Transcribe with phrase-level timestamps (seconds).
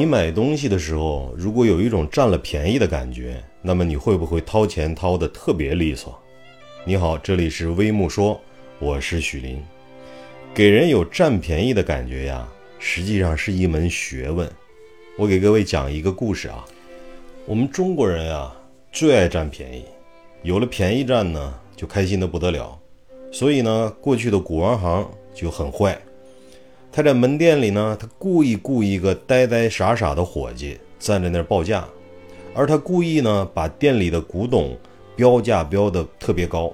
[0.00, 6.18] 你买东西的时候，如果有一种占了便宜的感觉，那么你会不会掏钱掏得特别利索？
[6.86, 8.40] 你好，这里是微木说，
[8.78, 9.62] 我是许林。
[10.54, 14.50] 给人有占便宜的感觉呀，实际上是一门学问。
[15.18, 16.64] 我给各位讲一个故事啊。
[17.44, 18.56] 我们中国人啊，
[18.90, 19.84] 最爱占便宜，
[20.42, 22.74] 有了便宜占呢，就开心的不得了。
[23.30, 26.00] 所以呢，过去的古玩行就很坏。
[26.92, 31.86] 他在门店里呢，他故意雇一个呆呆傻傻的伙计站在那儿报价，
[32.52, 34.76] 而他故意呢把店里的古董
[35.14, 36.72] 标价标的特别高，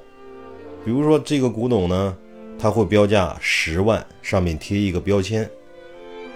[0.85, 2.17] 比如说这个古董呢，
[2.59, 5.49] 他会标价十万，上面贴一个标签。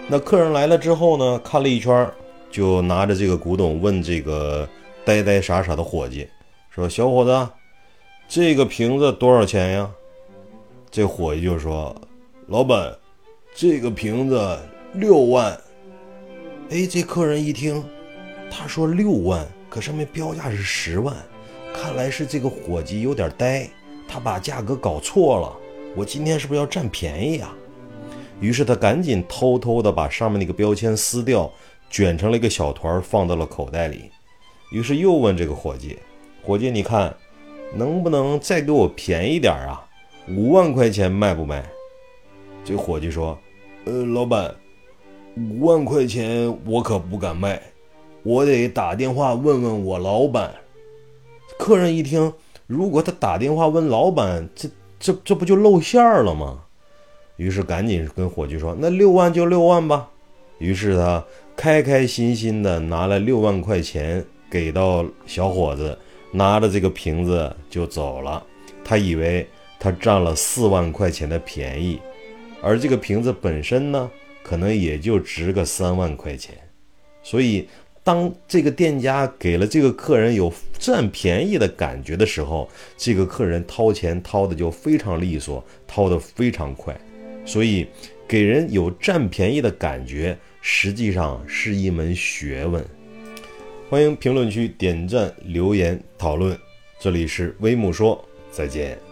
[0.07, 2.07] 那客人来了之后呢，看了一圈，
[2.51, 4.69] 就拿着这个古董问这个
[5.03, 6.27] 呆呆傻傻的伙计
[6.69, 7.49] 说：“小伙子，
[8.27, 9.89] 这个瓶子多少钱呀？”
[10.91, 11.95] 这伙计就说
[12.45, 12.95] ：“老板。”
[13.53, 14.57] 这个瓶子
[14.93, 15.51] 六万，
[16.69, 17.83] 哎，这客人一听，
[18.49, 21.13] 他说六万，可上面标价是十万，
[21.73, 23.69] 看来是这个伙计有点呆，
[24.07, 25.57] 他把价格搞错了。
[25.95, 27.53] 我今天是不是要占便宜啊？
[28.39, 31.51] 于是他赶紧偷偷的把上面那个标签撕掉，
[31.89, 34.09] 卷成了一个小团，放到了口袋里。
[34.71, 35.99] 于是又问这个伙计
[36.41, 37.13] ：“伙计，你看
[37.75, 39.85] 能不能再给我便宜点啊？
[40.29, 41.63] 五万块钱卖不卖？”
[42.63, 43.37] 这伙计说
[43.85, 44.53] ：“呃，老板，
[45.35, 47.59] 五万块钱我可不敢卖，
[48.21, 50.53] 我得打电话问问我老板。”
[51.57, 52.31] 客人一听，
[52.67, 56.59] 如果他打电话问老板，这这这不就露馅了吗？
[57.37, 60.07] 于是赶紧跟伙计说：“那六万就六万吧。”
[60.59, 61.23] 于是他
[61.55, 65.97] 开开心心的拿了六万块钱给到小伙子，
[66.31, 68.43] 拿着这个瓶子就走了。
[68.85, 69.47] 他以为
[69.79, 71.99] 他占了四万块钱的便宜。
[72.61, 74.09] 而这个瓶子本身呢，
[74.43, 76.55] 可能也就值个三万块钱，
[77.23, 77.67] 所以
[78.03, 86.95] 当这个店家给了这个客人有占便宜的感觉的时候，这个客人掏钱掏的就非常利索，掏的非常快，
[87.45, 87.87] 所以
[88.27, 92.85] 给人有占便宜的感觉，实际上是一门学问。
[93.89, 96.57] 欢迎评论区点赞留言讨论，
[96.99, 99.10] 这里是微木说，再见。